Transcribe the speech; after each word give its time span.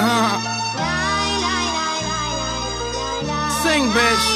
Uh-huh. 0.00 0.38
Sing, 3.62 3.90
bitch. 3.90 4.26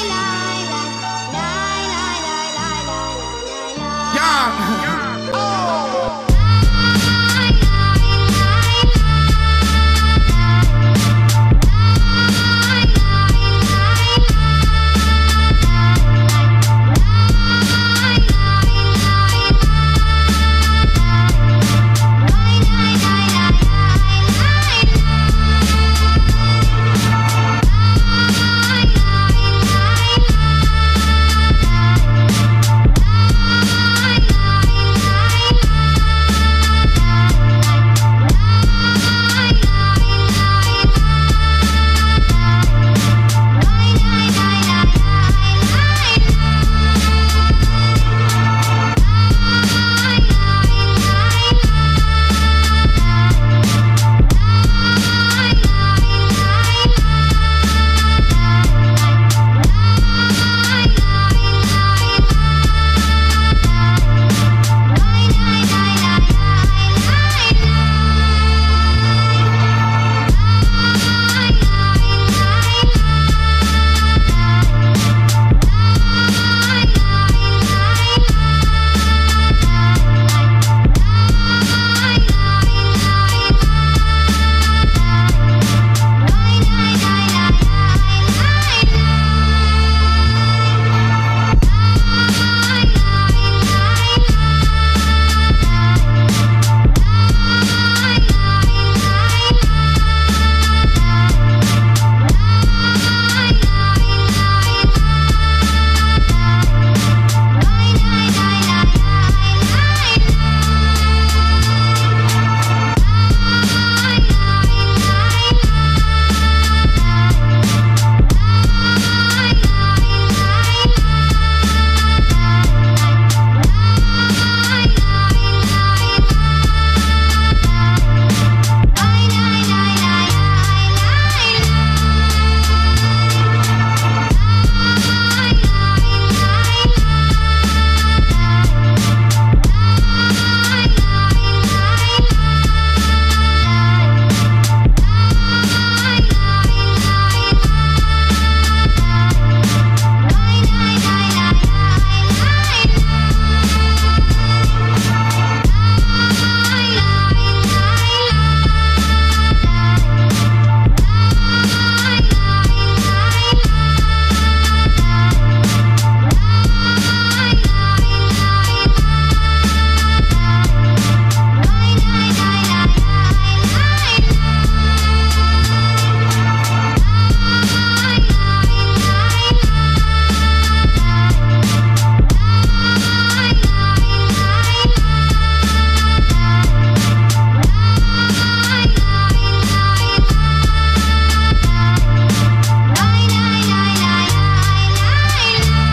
Yeah. 4.13 4.89